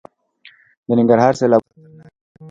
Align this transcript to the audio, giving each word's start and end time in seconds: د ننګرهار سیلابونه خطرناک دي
د 0.87 0.89
ننګرهار 0.99 1.33
سیلابونه 1.39 1.71
خطرناک 1.73 2.13
دي 2.17 2.19